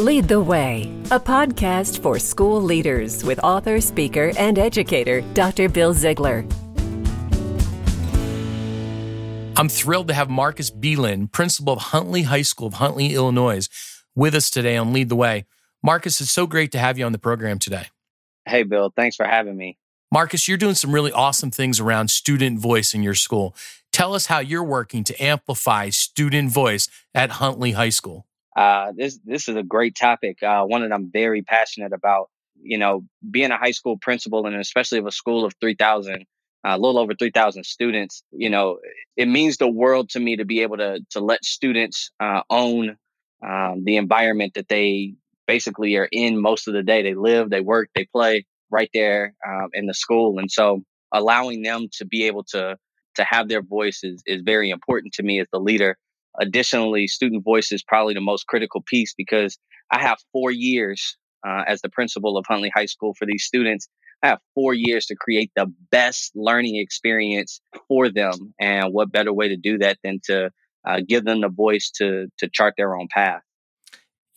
Lead 0.00 0.28
the 0.28 0.40
Way, 0.40 0.90
a 1.10 1.20
podcast 1.20 2.00
for 2.00 2.18
school 2.18 2.62
leaders 2.62 3.22
with 3.22 3.38
author, 3.40 3.82
speaker, 3.82 4.32
and 4.38 4.58
educator 4.58 5.20
Dr. 5.34 5.68
Bill 5.68 5.92
Ziegler. 5.92 6.38
I'm 9.58 9.68
thrilled 9.68 10.08
to 10.08 10.14
have 10.14 10.30
Marcus 10.30 10.70
Belin, 10.70 11.30
principal 11.30 11.74
of 11.74 11.80
Huntley 11.80 12.22
High 12.22 12.40
School 12.40 12.68
of 12.68 12.74
Huntley, 12.74 13.14
Illinois, 13.14 13.68
with 14.14 14.34
us 14.34 14.48
today 14.48 14.78
on 14.78 14.94
Lead 14.94 15.10
the 15.10 15.16
Way. 15.16 15.44
Marcus, 15.82 16.18
it's 16.22 16.30
so 16.30 16.46
great 16.46 16.72
to 16.72 16.78
have 16.78 16.98
you 16.98 17.04
on 17.04 17.12
the 17.12 17.18
program 17.18 17.58
today. 17.58 17.88
Hey, 18.46 18.62
Bill, 18.62 18.90
thanks 18.96 19.16
for 19.16 19.26
having 19.26 19.58
me. 19.58 19.76
Marcus, 20.10 20.48
you're 20.48 20.56
doing 20.56 20.76
some 20.76 20.92
really 20.92 21.12
awesome 21.12 21.50
things 21.50 21.78
around 21.78 22.08
student 22.08 22.58
voice 22.58 22.94
in 22.94 23.02
your 23.02 23.14
school. 23.14 23.54
Tell 23.92 24.14
us 24.14 24.26
how 24.26 24.38
you're 24.38 24.64
working 24.64 25.04
to 25.04 25.22
amplify 25.22 25.90
student 25.90 26.50
voice 26.50 26.88
at 27.14 27.32
Huntley 27.32 27.72
High 27.72 27.90
School. 27.90 28.24
Uh, 28.56 28.92
this 28.96 29.18
this 29.24 29.48
is 29.48 29.56
a 29.56 29.62
great 29.62 29.94
topic, 29.94 30.42
uh, 30.42 30.64
one 30.64 30.82
that 30.82 30.92
I'm 30.92 31.10
very 31.12 31.42
passionate 31.42 31.92
about. 31.92 32.30
You 32.62 32.78
know, 32.78 33.04
being 33.30 33.50
a 33.50 33.56
high 33.56 33.70
school 33.70 33.96
principal 33.98 34.46
and 34.46 34.56
especially 34.56 34.98
of 34.98 35.06
a 35.06 35.12
school 35.12 35.46
of 35.46 35.54
3,000, 35.60 36.26
a 36.64 36.78
little 36.78 36.98
over 36.98 37.14
3,000 37.14 37.64
students, 37.64 38.22
you 38.32 38.50
know, 38.50 38.78
it 39.16 39.28
means 39.28 39.56
the 39.56 39.70
world 39.70 40.10
to 40.10 40.20
me 40.20 40.36
to 40.36 40.44
be 40.44 40.60
able 40.62 40.76
to 40.76 41.00
to 41.10 41.20
let 41.20 41.44
students 41.44 42.10
uh, 42.20 42.42
own 42.50 42.96
um, 43.46 43.84
the 43.84 43.96
environment 43.96 44.54
that 44.54 44.68
they 44.68 45.14
basically 45.46 45.96
are 45.96 46.08
in 46.12 46.40
most 46.40 46.68
of 46.68 46.74
the 46.74 46.82
day. 46.82 47.02
They 47.02 47.14
live, 47.14 47.50
they 47.50 47.60
work, 47.60 47.88
they 47.94 48.06
play 48.12 48.44
right 48.70 48.90
there 48.92 49.34
um, 49.46 49.68
in 49.72 49.86
the 49.86 49.94
school, 49.94 50.38
and 50.38 50.50
so 50.50 50.82
allowing 51.12 51.62
them 51.62 51.88
to 51.98 52.04
be 52.04 52.24
able 52.26 52.44
to 52.50 52.76
to 53.16 53.24
have 53.24 53.48
their 53.48 53.62
voice 53.62 54.00
is, 54.04 54.22
is 54.26 54.42
very 54.44 54.70
important 54.70 55.12
to 55.14 55.22
me 55.22 55.40
as 55.40 55.46
the 55.52 55.58
leader. 55.58 55.96
Additionally, 56.40 57.06
student 57.06 57.44
voice 57.44 57.70
is 57.70 57.82
probably 57.82 58.14
the 58.14 58.20
most 58.20 58.46
critical 58.46 58.82
piece 58.86 59.14
because 59.16 59.58
I 59.90 60.00
have 60.00 60.18
four 60.32 60.50
years 60.50 61.16
uh, 61.46 61.64
as 61.66 61.80
the 61.82 61.88
principal 61.88 62.36
of 62.36 62.44
Huntley 62.48 62.72
High 62.74 62.86
School 62.86 63.14
for 63.18 63.26
these 63.26 63.44
students. 63.44 63.88
I 64.22 64.28
have 64.28 64.38
four 64.54 64.74
years 64.74 65.06
to 65.06 65.16
create 65.16 65.50
the 65.56 65.72
best 65.90 66.32
learning 66.34 66.76
experience 66.76 67.60
for 67.88 68.08
them. 68.10 68.54
And 68.58 68.92
what 68.92 69.12
better 69.12 69.32
way 69.32 69.48
to 69.48 69.56
do 69.56 69.78
that 69.78 69.98
than 70.02 70.20
to 70.24 70.50
uh, 70.86 71.00
give 71.06 71.24
them 71.24 71.40
the 71.40 71.48
voice 71.48 71.90
to, 71.96 72.28
to 72.38 72.48
chart 72.48 72.74
their 72.76 72.94
own 72.94 73.08
path? 73.12 73.42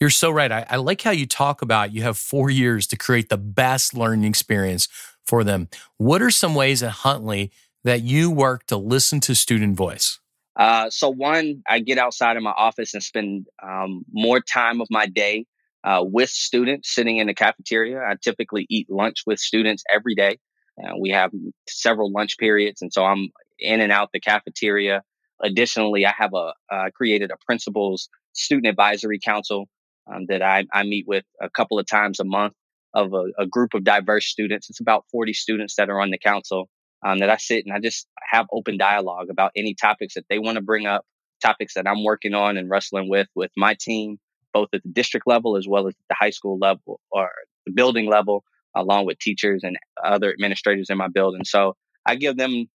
You're 0.00 0.10
so 0.10 0.30
right. 0.30 0.50
I, 0.50 0.66
I 0.68 0.76
like 0.76 1.02
how 1.02 1.12
you 1.12 1.26
talk 1.26 1.62
about 1.62 1.92
you 1.92 2.02
have 2.02 2.18
four 2.18 2.50
years 2.50 2.86
to 2.88 2.96
create 2.96 3.28
the 3.28 3.38
best 3.38 3.94
learning 3.94 4.24
experience 4.24 4.88
for 5.24 5.44
them. 5.44 5.68
What 5.96 6.20
are 6.20 6.30
some 6.30 6.54
ways 6.54 6.82
at 6.82 6.90
Huntley 6.90 7.52
that 7.84 8.02
you 8.02 8.30
work 8.30 8.66
to 8.66 8.76
listen 8.76 9.20
to 9.20 9.34
student 9.34 9.76
voice? 9.76 10.18
Uh, 10.56 10.88
so 10.90 11.08
one, 11.10 11.62
I 11.68 11.80
get 11.80 11.98
outside 11.98 12.36
of 12.36 12.42
my 12.42 12.52
office 12.52 12.94
and 12.94 13.02
spend 13.02 13.46
um, 13.62 14.04
more 14.12 14.40
time 14.40 14.80
of 14.80 14.88
my 14.90 15.06
day 15.06 15.46
uh, 15.82 16.02
with 16.02 16.30
students 16.30 16.94
sitting 16.94 17.18
in 17.18 17.26
the 17.26 17.34
cafeteria. 17.34 17.98
I 17.98 18.14
typically 18.22 18.66
eat 18.70 18.88
lunch 18.88 19.22
with 19.26 19.38
students 19.38 19.82
every 19.92 20.14
day. 20.14 20.38
Uh, 20.82 20.92
we 20.98 21.10
have 21.10 21.30
several 21.68 22.10
lunch 22.12 22.38
periods, 22.38 22.82
and 22.82 22.92
so 22.92 23.04
I'm 23.04 23.28
in 23.58 23.80
and 23.80 23.92
out 23.92 24.10
the 24.12 24.20
cafeteria. 24.20 25.02
Additionally, 25.42 26.06
I 26.06 26.12
have 26.16 26.32
a 26.34 26.52
uh, 26.72 26.90
created 26.94 27.30
a 27.30 27.36
principal's 27.44 28.08
student 28.32 28.66
advisory 28.66 29.18
council 29.18 29.68
um, 30.12 30.26
that 30.28 30.42
I, 30.42 30.64
I 30.72 30.82
meet 30.82 31.06
with 31.06 31.24
a 31.40 31.50
couple 31.50 31.78
of 31.78 31.86
times 31.86 32.20
a 32.20 32.24
month 32.24 32.54
of 32.94 33.12
a, 33.12 33.24
a, 33.38 33.46
group 33.46 33.74
of 33.74 33.82
diverse 33.82 34.26
students. 34.26 34.70
It's 34.70 34.80
about 34.80 35.04
40 35.10 35.32
students 35.32 35.74
that 35.76 35.90
are 35.90 36.00
on 36.00 36.10
the 36.10 36.18
council 36.18 36.68
um, 37.04 37.18
that 37.18 37.30
I 37.30 37.36
sit 37.36 37.64
and 37.64 37.74
I 37.74 37.78
just 37.80 38.06
have 38.30 38.46
open 38.52 38.78
dialogue 38.78 39.28
about 39.30 39.52
any 39.54 39.74
topics 39.74 40.14
that 40.14 40.24
they 40.28 40.38
want 40.38 40.56
to 40.56 40.62
bring 40.62 40.86
up, 40.86 41.04
topics 41.42 41.74
that 41.74 41.86
I'm 41.86 42.02
working 42.02 42.34
on 42.34 42.56
and 42.56 42.70
wrestling 42.70 43.08
with 43.08 43.28
with 43.34 43.50
my 43.56 43.76
team, 43.78 44.18
both 44.52 44.68
at 44.72 44.82
the 44.82 44.88
district 44.88 45.26
level 45.26 45.56
as 45.56 45.68
well 45.68 45.86
as 45.86 45.94
the 46.08 46.16
high 46.18 46.30
school 46.30 46.58
level 46.58 47.00
or 47.10 47.30
the 47.66 47.72
building 47.72 48.08
level, 48.08 48.42
along 48.74 49.06
with 49.06 49.18
teachers 49.18 49.62
and 49.62 49.76
other 50.02 50.32
administrators 50.32 50.88
in 50.90 50.96
my 50.96 51.08
building. 51.08 51.44
So 51.44 51.76
I 52.06 52.16
give 52.16 52.36
them 52.36 52.66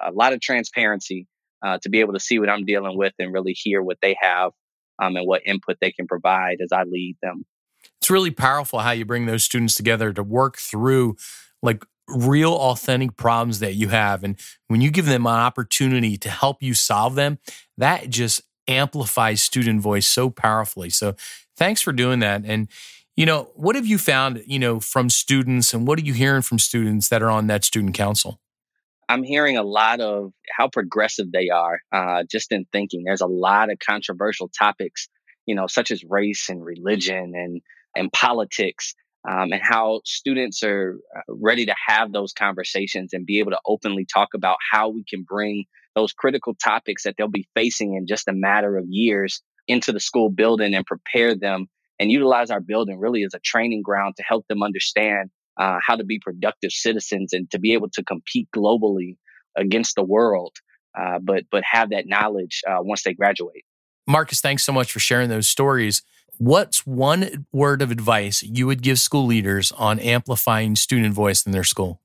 a 0.00 0.12
lot 0.12 0.32
of 0.32 0.40
transparency 0.40 1.26
uh, 1.64 1.78
to 1.82 1.88
be 1.88 2.00
able 2.00 2.14
to 2.14 2.20
see 2.20 2.38
what 2.38 2.48
I'm 2.48 2.64
dealing 2.64 2.96
with 2.96 3.12
and 3.18 3.32
really 3.32 3.52
hear 3.52 3.82
what 3.82 3.98
they 4.00 4.16
have 4.20 4.52
um, 5.02 5.16
and 5.16 5.26
what 5.26 5.42
input 5.44 5.76
they 5.80 5.92
can 5.92 6.06
provide 6.06 6.58
as 6.62 6.72
I 6.72 6.84
lead 6.84 7.16
them. 7.22 7.44
It's 8.00 8.10
really 8.10 8.30
powerful 8.30 8.80
how 8.80 8.92
you 8.92 9.04
bring 9.04 9.26
those 9.26 9.44
students 9.44 9.74
together 9.74 10.12
to 10.12 10.22
work 10.22 10.56
through 10.56 11.16
like 11.62 11.84
real 12.14 12.52
authentic 12.52 13.16
problems 13.16 13.60
that 13.60 13.74
you 13.74 13.88
have. 13.88 14.24
And 14.24 14.36
when 14.68 14.80
you 14.80 14.90
give 14.90 15.06
them 15.06 15.26
an 15.26 15.32
opportunity 15.32 16.16
to 16.18 16.30
help 16.30 16.62
you 16.62 16.74
solve 16.74 17.14
them, 17.14 17.38
that 17.78 18.10
just 18.10 18.42
amplifies 18.68 19.42
student 19.42 19.80
voice 19.80 20.06
so 20.06 20.30
powerfully. 20.30 20.90
So 20.90 21.14
thanks 21.56 21.80
for 21.80 21.92
doing 21.92 22.20
that. 22.20 22.42
And, 22.44 22.68
you 23.16 23.26
know, 23.26 23.50
what 23.54 23.76
have 23.76 23.86
you 23.86 23.98
found, 23.98 24.42
you 24.46 24.58
know, 24.58 24.80
from 24.80 25.10
students 25.10 25.74
and 25.74 25.86
what 25.86 25.98
are 25.98 26.04
you 26.04 26.12
hearing 26.12 26.42
from 26.42 26.58
students 26.58 27.08
that 27.08 27.22
are 27.22 27.30
on 27.30 27.48
that 27.48 27.64
student 27.64 27.94
council? 27.94 28.40
I'm 29.08 29.24
hearing 29.24 29.56
a 29.56 29.64
lot 29.64 30.00
of 30.00 30.32
how 30.56 30.68
progressive 30.68 31.32
they 31.32 31.48
are 31.48 31.80
uh, 31.90 32.22
just 32.30 32.52
in 32.52 32.64
thinking. 32.72 33.02
There's 33.04 33.20
a 33.20 33.26
lot 33.26 33.70
of 33.70 33.78
controversial 33.80 34.48
topics, 34.56 35.08
you 35.46 35.56
know, 35.56 35.66
such 35.66 35.90
as 35.90 36.04
race 36.04 36.48
and 36.48 36.64
religion 36.64 37.32
and, 37.34 37.60
and 37.96 38.12
politics 38.12 38.94
um, 39.28 39.52
and 39.52 39.60
how 39.62 40.00
students 40.04 40.62
are 40.62 40.98
uh, 41.16 41.20
ready 41.28 41.66
to 41.66 41.74
have 41.86 42.12
those 42.12 42.32
conversations 42.32 43.12
and 43.12 43.26
be 43.26 43.38
able 43.38 43.50
to 43.50 43.60
openly 43.66 44.06
talk 44.06 44.30
about 44.34 44.56
how 44.72 44.88
we 44.88 45.04
can 45.08 45.22
bring 45.22 45.64
those 45.94 46.12
critical 46.12 46.54
topics 46.54 47.02
that 47.02 47.14
they'll 47.16 47.28
be 47.28 47.48
facing 47.54 47.94
in 47.94 48.06
just 48.06 48.28
a 48.28 48.32
matter 48.32 48.76
of 48.76 48.84
years 48.88 49.42
into 49.68 49.92
the 49.92 50.00
school 50.00 50.30
building 50.30 50.74
and 50.74 50.86
prepare 50.86 51.34
them 51.34 51.66
and 51.98 52.10
utilize 52.10 52.50
our 52.50 52.60
building 52.60 52.98
really 52.98 53.22
as 53.24 53.34
a 53.34 53.40
training 53.40 53.82
ground 53.82 54.14
to 54.16 54.22
help 54.22 54.46
them 54.48 54.62
understand 54.62 55.30
uh, 55.58 55.78
how 55.86 55.96
to 55.96 56.04
be 56.04 56.18
productive 56.18 56.72
citizens 56.72 57.32
and 57.32 57.50
to 57.50 57.58
be 57.58 57.74
able 57.74 57.90
to 57.90 58.02
compete 58.02 58.48
globally 58.56 59.16
against 59.56 59.94
the 59.96 60.02
world, 60.02 60.56
uh, 60.98 61.18
but 61.20 61.44
but 61.50 61.62
have 61.70 61.90
that 61.90 62.06
knowledge 62.06 62.62
uh, 62.68 62.78
once 62.80 63.02
they 63.02 63.12
graduate. 63.12 63.64
Marcus, 64.06 64.40
thanks 64.40 64.64
so 64.64 64.72
much 64.72 64.90
for 64.90 64.98
sharing 64.98 65.28
those 65.28 65.46
stories. 65.46 66.02
What's 66.40 66.86
one 66.86 67.44
word 67.52 67.82
of 67.82 67.90
advice 67.90 68.42
you 68.42 68.66
would 68.66 68.80
give 68.80 68.98
school 68.98 69.26
leaders 69.26 69.72
on 69.72 69.98
amplifying 69.98 70.74
student 70.74 71.12
voice 71.12 71.44
in 71.44 71.52
their 71.52 71.64
school? 71.64 72.00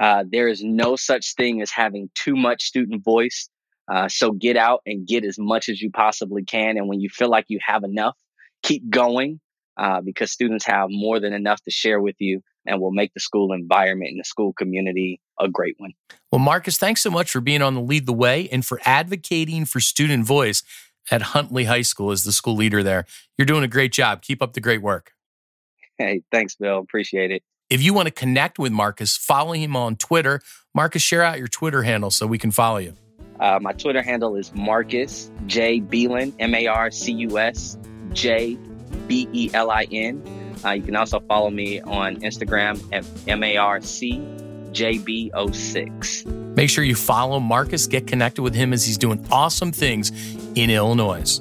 Uh, 0.00 0.24
there 0.26 0.48
is 0.48 0.64
no 0.64 0.96
such 0.96 1.34
thing 1.34 1.60
as 1.60 1.70
having 1.70 2.08
too 2.14 2.36
much 2.36 2.62
student 2.64 3.04
voice. 3.04 3.50
Uh, 3.86 4.08
so 4.08 4.32
get 4.32 4.56
out 4.56 4.80
and 4.86 5.06
get 5.06 5.26
as 5.26 5.38
much 5.38 5.68
as 5.68 5.82
you 5.82 5.90
possibly 5.90 6.42
can. 6.42 6.78
And 6.78 6.88
when 6.88 7.02
you 7.02 7.10
feel 7.10 7.28
like 7.28 7.44
you 7.48 7.58
have 7.66 7.84
enough, 7.84 8.16
keep 8.62 8.88
going 8.88 9.40
uh, 9.76 10.00
because 10.00 10.32
students 10.32 10.64
have 10.64 10.88
more 10.88 11.20
than 11.20 11.34
enough 11.34 11.60
to 11.64 11.70
share 11.70 12.00
with 12.00 12.16
you 12.18 12.40
and 12.64 12.80
will 12.80 12.92
make 12.92 13.12
the 13.12 13.20
school 13.20 13.52
environment 13.52 14.12
and 14.12 14.20
the 14.20 14.24
school 14.24 14.54
community 14.54 15.20
a 15.38 15.50
great 15.50 15.74
one. 15.76 15.92
Well, 16.32 16.38
Marcus, 16.38 16.78
thanks 16.78 17.02
so 17.02 17.10
much 17.10 17.30
for 17.30 17.42
being 17.42 17.60
on 17.60 17.74
the 17.74 17.82
Lead 17.82 18.06
the 18.06 18.14
Way 18.14 18.48
and 18.50 18.64
for 18.64 18.80
advocating 18.86 19.66
for 19.66 19.80
student 19.80 20.24
voice 20.24 20.62
at 21.10 21.22
Huntley 21.22 21.64
High 21.64 21.82
School 21.82 22.10
as 22.10 22.24
the 22.24 22.32
school 22.32 22.56
leader 22.56 22.82
there. 22.82 23.06
You're 23.36 23.46
doing 23.46 23.64
a 23.64 23.68
great 23.68 23.92
job. 23.92 24.22
Keep 24.22 24.42
up 24.42 24.52
the 24.52 24.60
great 24.60 24.82
work. 24.82 25.12
Hey, 25.98 26.22
thanks, 26.30 26.54
Bill. 26.56 26.78
Appreciate 26.78 27.30
it. 27.30 27.42
If 27.68 27.82
you 27.82 27.94
want 27.94 28.06
to 28.06 28.12
connect 28.12 28.58
with 28.58 28.70
Marcus, 28.70 29.16
follow 29.16 29.52
him 29.52 29.74
on 29.74 29.96
Twitter. 29.96 30.40
Marcus, 30.74 31.02
share 31.02 31.22
out 31.22 31.38
your 31.38 31.48
Twitter 31.48 31.82
handle 31.82 32.10
so 32.10 32.26
we 32.26 32.38
can 32.38 32.50
follow 32.50 32.78
you. 32.78 32.94
Uh, 33.40 33.58
my 33.60 33.72
Twitter 33.72 34.02
handle 34.02 34.36
is 34.36 34.54
Marcus 34.54 35.30
J 35.46 35.80
Belin, 35.80 36.32
M 36.38 36.54
A 36.54 36.66
R 36.68 36.90
C 36.90 37.12
U 37.12 37.38
S 37.38 37.76
J 38.12 38.56
B 39.06 39.28
E 39.32 39.50
L 39.52 39.70
I 39.70 39.86
N. 39.90 40.22
Uh, 40.64 40.70
you 40.70 40.82
can 40.82 40.96
also 40.96 41.20
follow 41.20 41.50
me 41.50 41.80
on 41.80 42.16
Instagram 42.20 42.82
at 42.92 43.04
M 43.28 43.42
A 43.42 43.56
R 43.56 43.80
C 43.82 44.24
J 44.72 44.98
B 44.98 45.30
O 45.34 45.50
6 45.50 46.24
Make 46.56 46.70
sure 46.70 46.84
you 46.84 46.94
follow 46.94 47.38
Marcus, 47.38 47.86
get 47.86 48.06
connected 48.06 48.42
with 48.42 48.54
him 48.54 48.72
as 48.72 48.84
he's 48.84 48.98
doing 48.98 49.24
awesome 49.30 49.72
things 49.72 50.10
in 50.54 50.70
Illinois. 50.70 51.40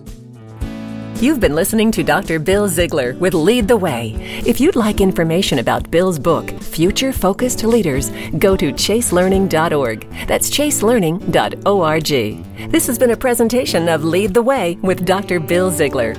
You've 1.21 1.39
been 1.39 1.55
listening 1.55 1.91
to 1.93 2.03
Dr. 2.03 2.39
Bill 2.39 2.67
Ziegler 2.67 3.15
with 3.15 3.33
Lead 3.33 3.69
the 3.69 3.77
Way. 3.77 4.15
If 4.45 4.59
you'd 4.59 4.75
like 4.75 4.99
information 4.99 5.59
about 5.59 5.89
Bill's 5.89 6.19
book, 6.19 6.51
Future 6.61 7.13
Focused 7.13 7.63
Leaders, 7.63 8.09
go 8.37 8.57
to 8.57 8.73
chaselearning.org. 8.73 10.27
That's 10.27 10.49
chaselearning.org. 10.49 12.71
This 12.71 12.87
has 12.87 12.99
been 12.99 13.11
a 13.11 13.17
presentation 13.17 13.87
of 13.87 14.03
Lead 14.03 14.33
the 14.33 14.43
Way 14.43 14.77
with 14.81 15.05
Dr. 15.05 15.39
Bill 15.39 15.71
Ziegler. 15.71 16.15